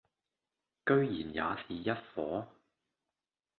[0.83, 1.31] 居然也
[1.63, 2.47] 是一夥；